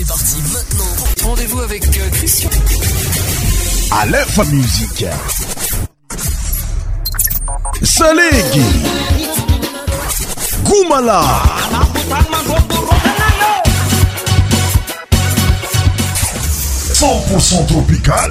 C'est 0.00 0.06
parti 0.06 0.36
maintenant. 0.52 1.24
Rendez-vous 1.28 1.60
avec 1.60 1.86
euh, 1.86 2.08
Christian. 2.12 2.48
A 3.90 4.06
l'info 4.06 4.44
musique. 4.46 5.04
Salégui. 7.82 8.62
Goumala. 10.64 11.22
100% 16.94 17.66
tropical. 17.66 18.30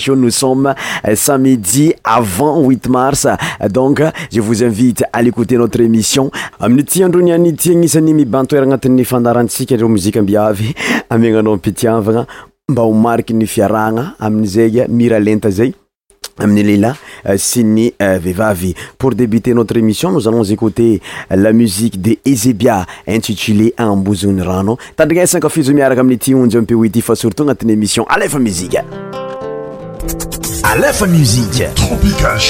o 0.09 0.15
nos 0.15 0.31
somme 0.35 0.73
euh, 1.07 1.15
sa 1.15 1.37
midi 1.37 1.93
avant 2.03 2.61
wit 2.61 2.87
mars 2.87 3.27
donc 3.69 4.01
ze 4.31 4.39
vos 4.39 4.63
invite 4.63 5.03
alécouter 5.13 5.57
notre 5.57 5.81
émission 5.81 6.31
amin'ny 6.59 6.83
ti 6.85 7.03
andro 7.03 7.21
nianyti 7.21 7.75
gnisany 7.75 8.13
mibantoer 8.13 8.63
anatiny 8.63 9.03
fandarantsikaina 9.05 9.85
mbomaikynyfiarahna 12.71 14.15
amizayetyiéanamboziy 14.19 14.75
ranotandrinasakfizo 24.47 25.73
miaraka 25.73 26.01
amin'ny 26.01 26.19
tionjy 26.19 26.57
ampty 26.57 27.01
fa 27.01 27.15
srtot 27.15 27.43
anati'y 27.43 27.71
émission 27.71 28.05
alfa 28.07 28.39
mi 28.39 28.51
alfamsic 30.63 31.73
trpicas 31.75 32.41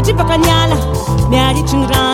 pakati 0.00 0.18
pakanyala 0.18 0.76
myari 1.30 1.60
chingrana 1.68 2.09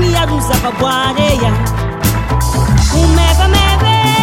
ni 0.00 0.16
aguza 0.16 0.54
bagwareya 0.64 1.50
umeva 3.02 3.46
meve 3.54 4.19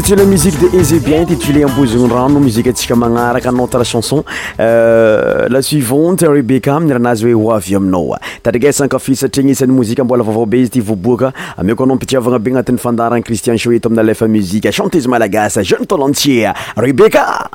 stule 0.00 0.24
musike 0.26 0.56
de 0.60 0.78
esebien 0.78 1.24
titule 1.24 1.64
amboziny 1.64 2.08
rano 2.10 2.38
muzike 2.40 2.68
atsika 2.68 2.94
magnaraka 2.94 3.50
notre 3.50 3.82
chanson 3.84 4.22
euh, 4.60 5.46
la 5.48 5.62
suivante 5.62 6.22
rebecca 6.28 6.74
amiiranazy 6.76 7.32
hoe 7.32 7.44
hoavi 7.44 7.74
aminao 7.76 8.16
tarigasankafi 8.42 9.16
satria 9.16 9.42
gny 9.44 9.50
isan'ny 9.54 9.72
mozika 9.72 10.04
mbola 10.04 10.22
vaovao 10.22 10.44
be 10.46 10.60
izy 10.60 10.70
ty 10.70 10.80
voboaka 10.80 11.32
ameko 11.56 11.82
anao 11.84 11.94
ampitiavagna 11.96 12.38
be 12.38 12.50
agnatin'ny 12.50 12.78
fandaran 12.78 13.22
cristian 13.22 13.56
soeto 13.58 13.88
aminny 13.88 14.00
alefa 14.00 14.28
muzike 14.28 14.70
chanteze 14.72 15.08
malagasy 15.08 15.62
jeune 15.64 15.86
tolentier 15.86 16.52
rebecca 16.76 17.48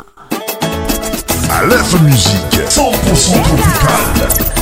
lefa 1.69 1.97
musie 2.01 2.41
centpourcent 2.67 3.43
tropicale 3.45 4.60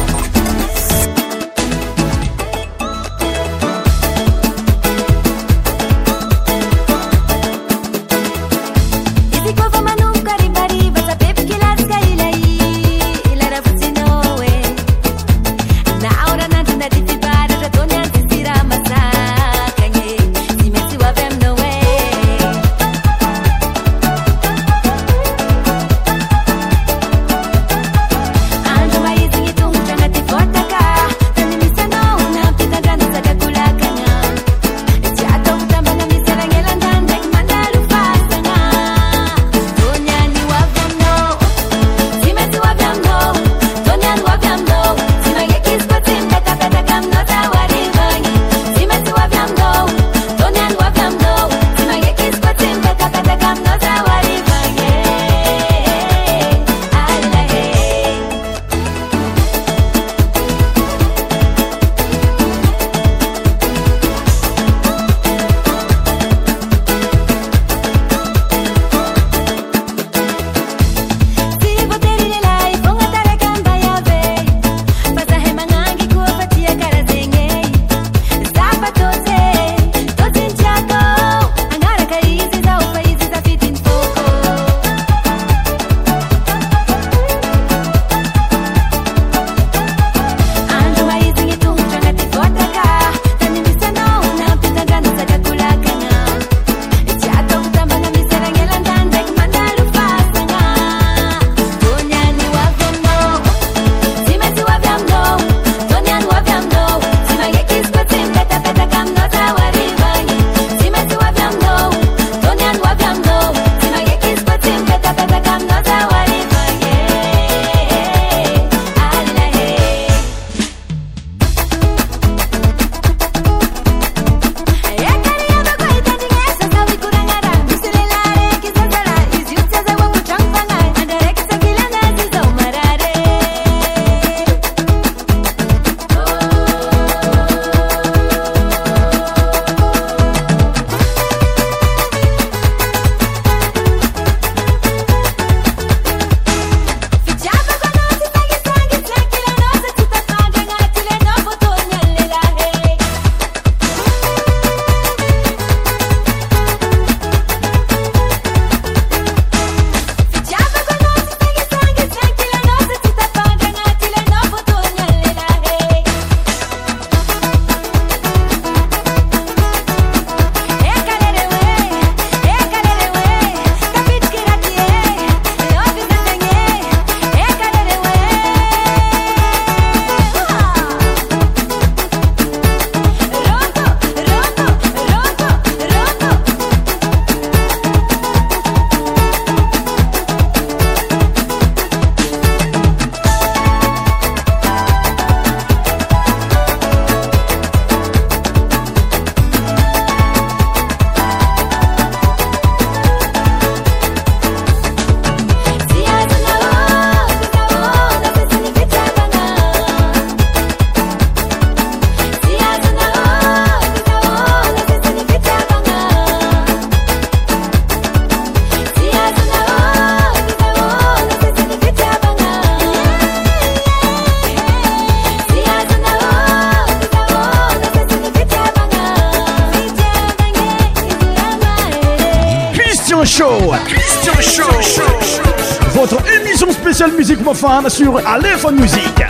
sur 237.92 238.26
Aléphone 238.26 238.78
Musique. 238.80 239.22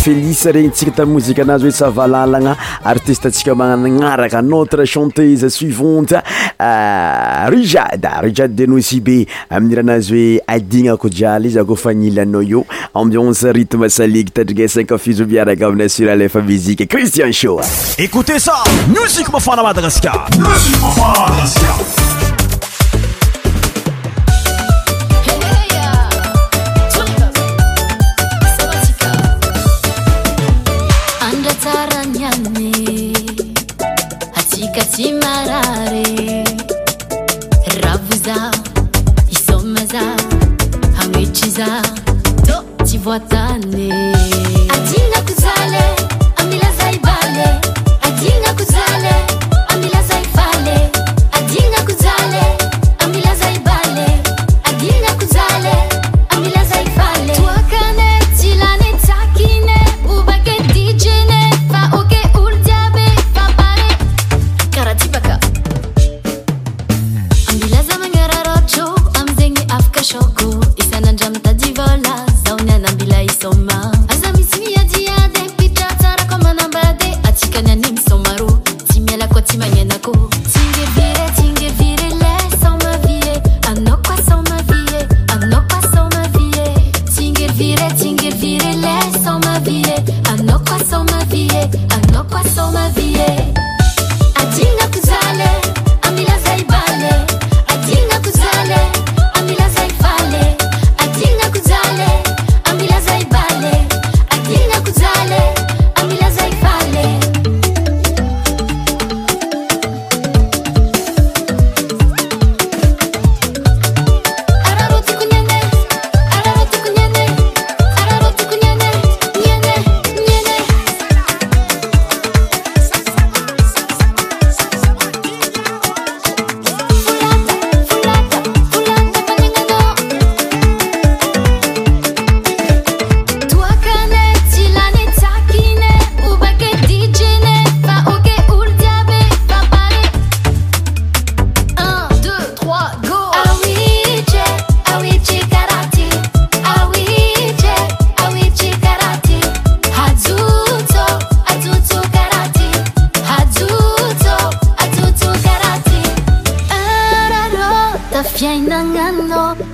felise 0.00 0.48
regny 0.54 0.70
tsika 0.72 0.92
tamn 0.96 1.12
mozika 1.12 1.42
anazy 1.42 1.64
hoe 1.68 1.72
savalalagna 1.76 2.54
artistetsika 2.92 3.54
maanaraka 3.54 4.40
notre 4.40 4.84
chantese 4.86 5.48
suivante 5.52 6.16
euh, 6.16 7.48
rijada 7.52 8.20
rijad 8.24 8.54
de 8.54 8.66
nocibe 8.66 9.26
aminiranazy 9.50 10.12
hoe 10.14 10.42
adigna 10.46 10.96
kojiala 10.96 11.46
izy 11.46 11.58
akofa 11.60 11.92
gnilanao 11.94 12.40
io 12.42 12.64
ambionse 12.94 13.52
ritme 13.52 13.88
salig 13.90 14.32
tadrigasankafijo 14.32 15.26
miaraka 15.26 15.66
aminasuralefa 15.66 16.40
muzike 16.40 16.86
cristian 16.86 17.32
shoa 17.32 17.60
écoute 17.98 18.38
sa 18.38 18.56
musik 18.88 19.28
mafana 19.32 19.62
madagaskar 19.62 20.24
msi 20.38 20.72
famagasa 20.80 22.08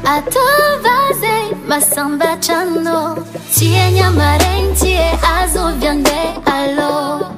atôvaze 0.05 1.35
masambatrannô 1.69 3.01
cienya 3.53 4.09
marencie 4.11 5.05
azoviange 5.41 6.21
alô 6.57 7.36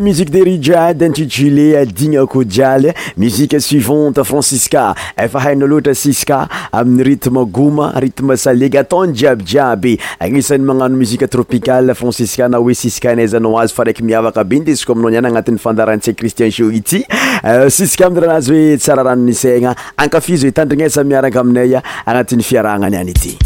musique 0.00 0.30
de 0.30 0.40
rijade 0.42 1.04
intitulé 1.04 1.76
dine 1.86 2.18
koial 2.26 2.92
musiqe 3.16 3.60
suivante 3.60 4.24
francisa 4.24 4.92
efa 5.16 5.38
haina 5.38 5.64
oatra 5.66 5.94
siska 5.94 6.48
amin'y 6.72 7.04
ritme 7.06 7.44
goma 7.46 7.92
ritme 7.94 8.36
salegataony 8.36 9.14
jiabyjiaby 9.14 9.96
agnisan'ny 10.18 10.64
magnano 10.66 10.96
musie 10.98 11.28
tropical 11.28 11.94
francisana 11.94 12.58
oe 12.60 12.74
sisa 12.74 13.14
nazanao 13.14 13.56
azy 13.62 13.72
fa 13.74 13.84
raiky 13.84 14.02
miavaka 14.02 14.42
be 14.44 14.58
nde 14.60 14.72
s 14.74 14.84
aminao 14.88 15.10
nany 15.10 15.26
anati'nyfandarantsacristie 15.30 16.48
io 16.58 16.70
ity 16.72 17.04
euh, 17.44 17.68
sismirhaaazy 17.70 18.50
oe 18.54 18.76
tsararanonisaina 18.78 19.74
akafizy 19.96 20.46
oetandrinasamiaraka 20.46 21.40
aminay 21.40 21.76
agnati'ny 22.04 22.42
fiarahanani 22.42 22.96
any 22.96 23.10
ity 23.10 23.38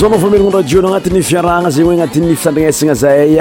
zao 0.00 0.08
nao 0.08 0.18
famelogna 0.18 0.56
radio 0.60 0.82
nao 0.82 0.92
anatiny 0.94 1.22
fiaragna 1.22 1.70
zegny 1.70 1.88
oe 1.92 1.96
agnatin'ny 2.02 2.34
fisandrinesagna 2.34 2.80
eh, 2.80 2.82
eh, 2.88 2.88
eh, 2.88 2.94
za 2.94 3.08
ay 3.10 3.36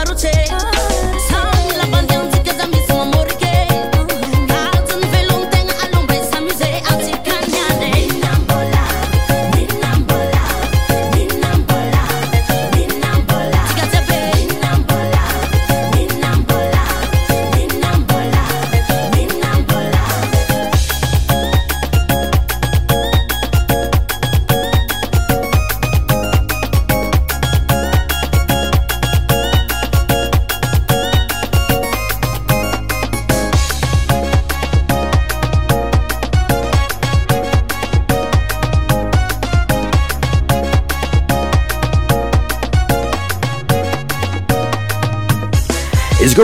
rotate. 0.09 0.78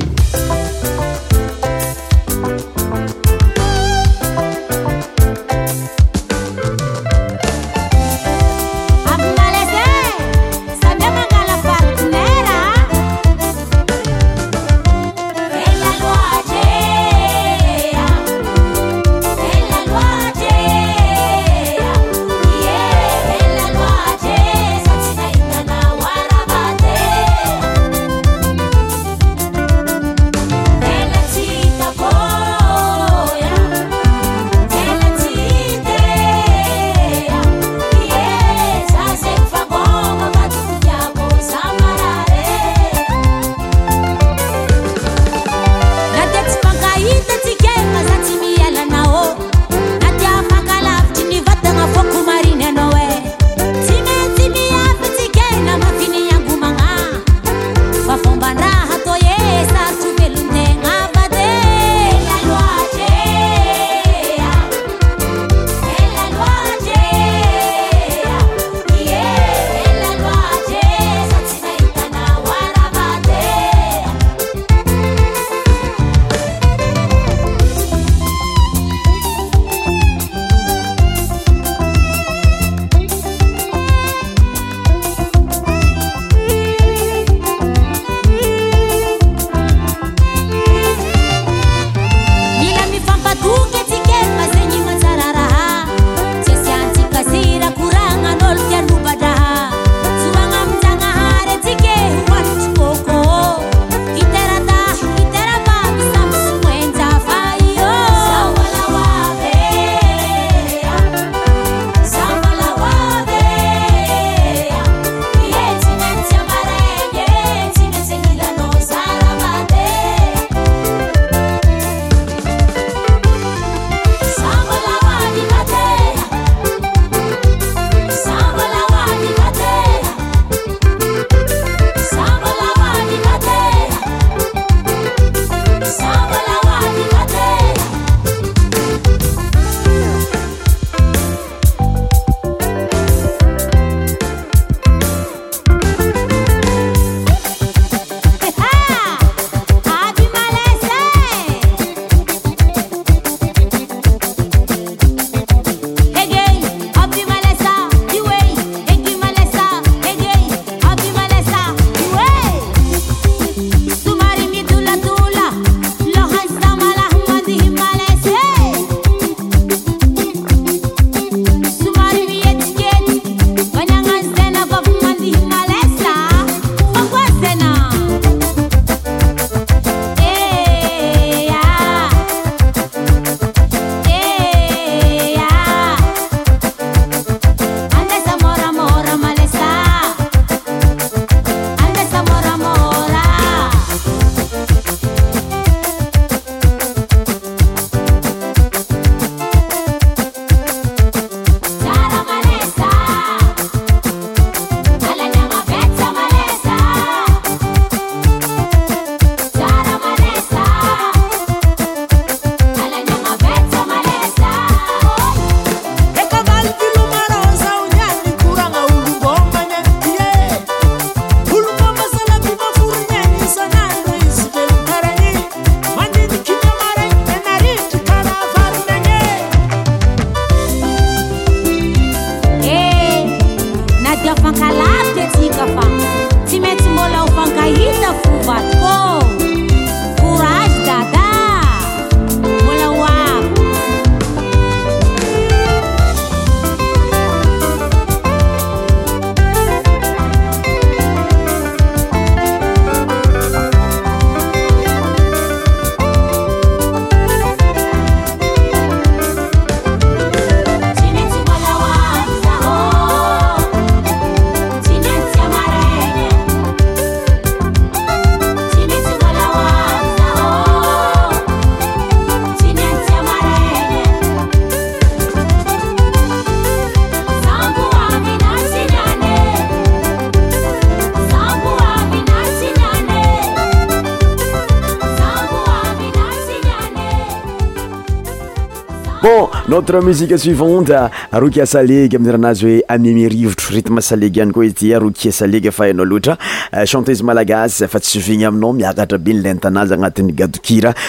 mie 289.96 290.36
suivanteroki 290.36 291.62
saleg 291.64 292.12
mi'iranazy 292.20 292.66
oe 292.68 292.80
ami 292.92 293.12
mirivotro 293.16 293.72
rtm 293.76 294.00
saleg 294.04 294.36
any 294.44 294.52
koa 294.52 294.66
zy 294.68 294.74
tyroki 294.82 295.30
sefahaiaoloatachantese 295.32 297.22
euh, 297.22 297.24
malagasy 297.28 297.88
fa 297.88 298.00
tsyigny 298.00 298.44
aminaomiakatra 298.44 299.18
be 299.18 299.32
lentanazy 299.32 299.94
anati'nyga 299.96 300.50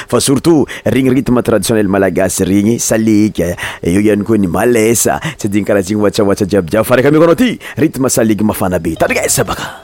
fa 0.10 0.20
sutotregny 0.22 1.12
rtmetraditionnemalagasy 1.20 2.44
regny 2.46 2.80
sae 2.80 3.34
eo 3.36 4.00
ay 4.00 4.18
koany 4.24 4.48
malsa 4.48 5.20
tsy 5.38 5.48
adinykaah 5.50 5.82
zny 5.82 6.12
tsytsajiabyjiaby 6.12 6.88
fa 6.88 6.96
rai 6.96 7.04
ko 7.04 7.10
anao 7.12 7.36
ty 7.36 7.58
ritme 7.78 8.10
saleg 8.10 8.42
mafana 8.44 8.80
be 8.80 8.96
tadraa 8.96 9.28
sabaka 9.28 9.84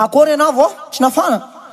A 0.00 0.08
corena 0.08 0.48
avó, 0.48 0.66
tinha 0.90 1.10
fana. 1.10 1.59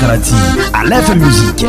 كرتي 0.00 0.34
علاف 0.74 1.10
مsيك 1.10 1.66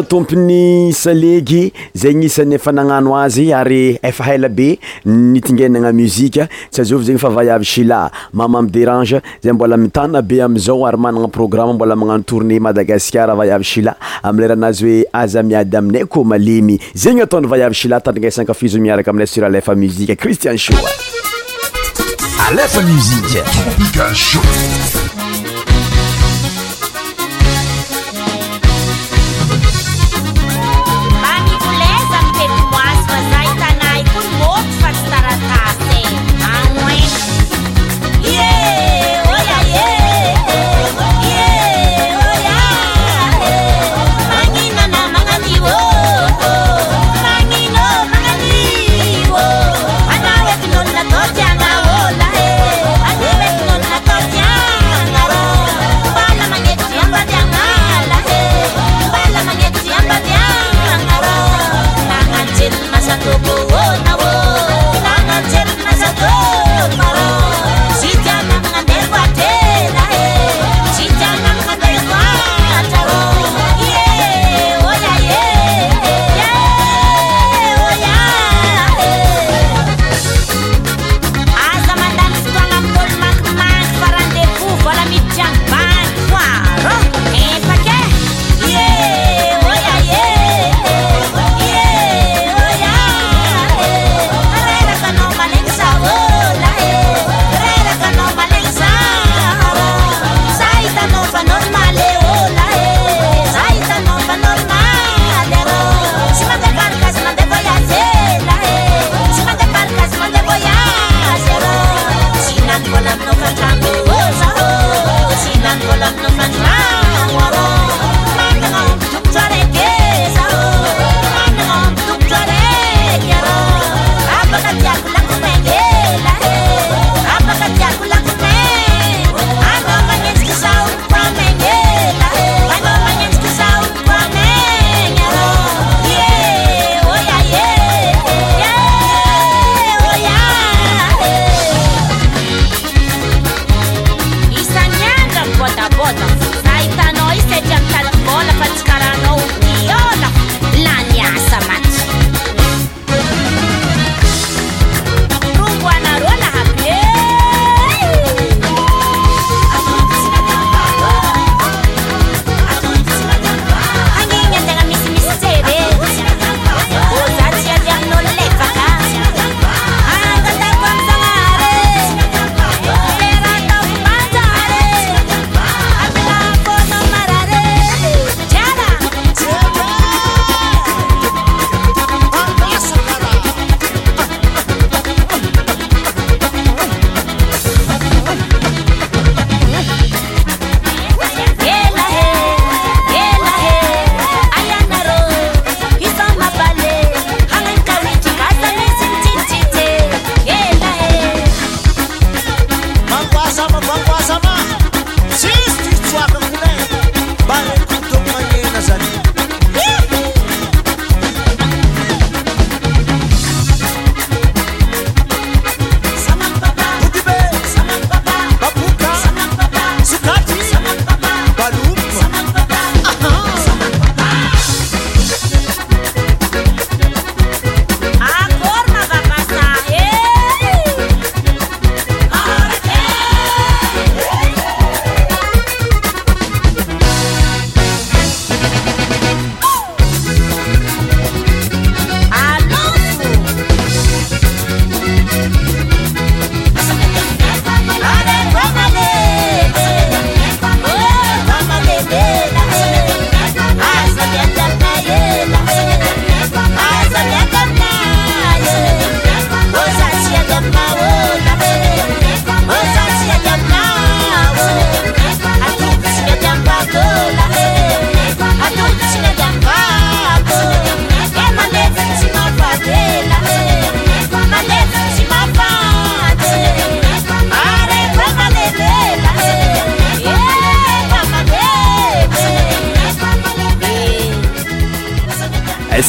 tompo'ny 0.00 0.88
salegy 0.96 1.72
zay 1.94 2.14
nisan'nyfananano 2.16 3.14
azy 3.20 3.52
ary 3.52 3.98
efahaabe 4.02 4.78
nitigaanamu 5.04 6.06
sy 6.08 6.28
azzenyfa 6.78 7.28
vyasia 7.28 8.00
mama 8.32 8.60
amderange 8.62 9.20
zay 9.44 9.52
mbola 9.52 9.76
mitanabe 9.76 10.40
amzao 10.42 10.86
ary 10.86 10.96
manana 10.96 11.28
program 11.28 11.74
mbola 11.74 11.94
manano 11.96 12.22
tourné 12.22 12.58
madagasar 12.60 13.36
yasila 13.52 13.96
amlera 14.22 14.56
aazy 14.62 14.84
oe 14.86 15.04
aza 15.12 15.42
miady 15.42 15.76
aminay 15.76 16.04
ko 16.06 16.24
malemy 16.24 16.78
zenyatnd 16.94 17.52
asiataaakafzmiaraka 17.52 19.10
amia 19.10 19.26
samritian 19.26 20.16
s 24.12 24.38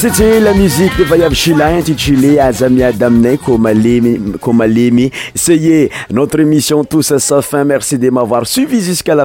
stri 0.10 0.40
lamuzike 0.44 1.02
efaaby 1.06 1.36
silaitlé 1.42 2.32
azamiady 2.42 3.04
aminay 3.04 3.38
ômalemy 3.48 5.10
aye 5.48 5.90
notre 6.12 6.40
émissiontssafin 6.42 7.64
meri 7.64 8.06
e 8.06 8.10
moir 8.10 8.46
suii 8.46 8.66
usin 8.66 8.96
sam 8.96 9.20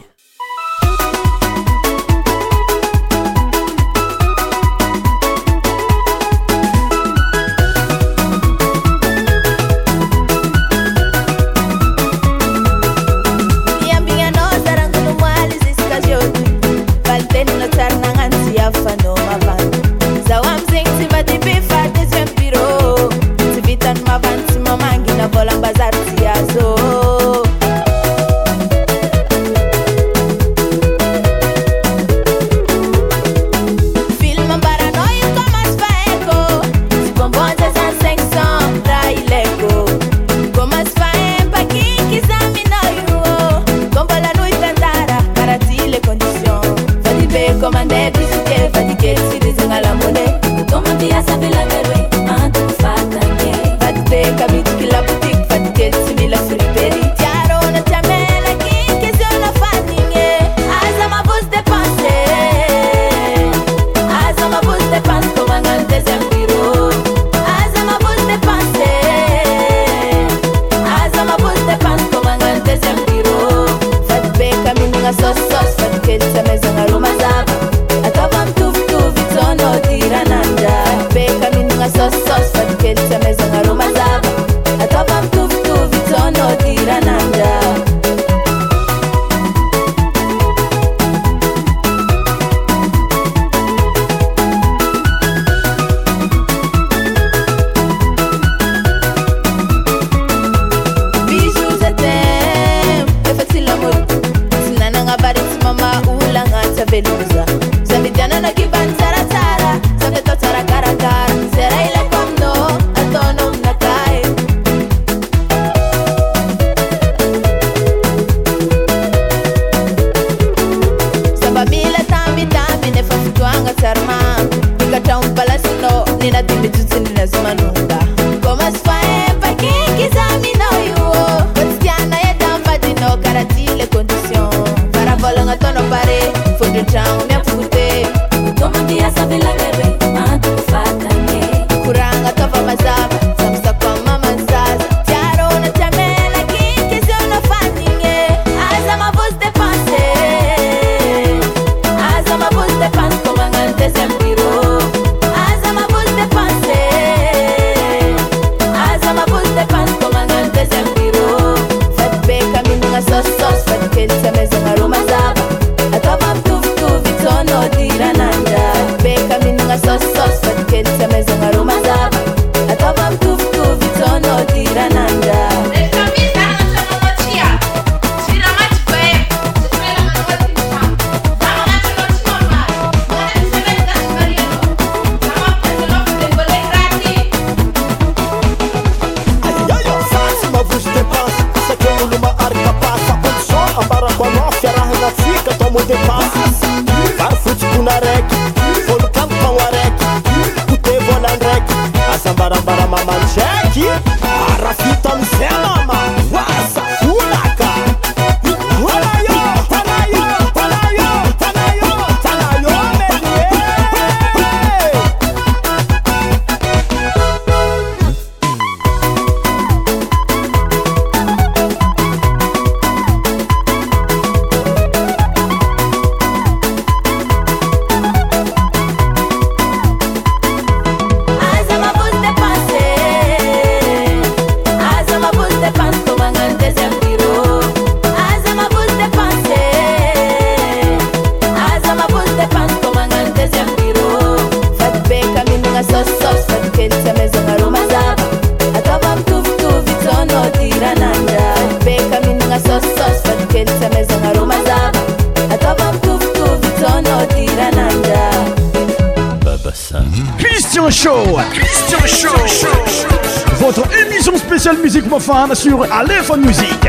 sur 265.63 265.91
Aléphone 265.91 266.45
Musique. 266.45 266.87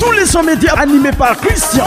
Tous 0.00 0.10
les 0.10 0.26
sons 0.26 0.42
médias 0.42 0.74
animés 0.74 1.12
par 1.16 1.36
Christian. 1.36 1.84